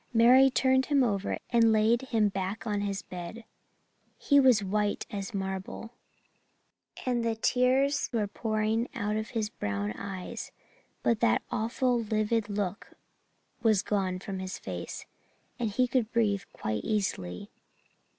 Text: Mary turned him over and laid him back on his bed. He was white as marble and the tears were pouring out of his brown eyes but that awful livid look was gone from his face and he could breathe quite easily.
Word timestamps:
Mary 0.15 0.49
turned 0.49 0.87
him 0.87 1.03
over 1.03 1.37
and 1.51 1.71
laid 1.71 2.01
him 2.01 2.27
back 2.27 2.65
on 2.65 2.81
his 2.81 3.03
bed. 3.03 3.45
He 4.17 4.39
was 4.39 4.63
white 4.63 5.05
as 5.11 5.31
marble 5.31 5.93
and 7.05 7.23
the 7.23 7.35
tears 7.35 8.09
were 8.11 8.25
pouring 8.25 8.87
out 8.95 9.15
of 9.15 9.29
his 9.29 9.51
brown 9.51 9.93
eyes 9.95 10.51
but 11.03 11.19
that 11.19 11.43
awful 11.51 11.99
livid 12.01 12.49
look 12.49 12.93
was 13.61 13.83
gone 13.83 14.17
from 14.17 14.39
his 14.39 14.57
face 14.57 15.05
and 15.59 15.69
he 15.69 15.87
could 15.87 16.11
breathe 16.11 16.45
quite 16.51 16.83
easily. 16.83 17.51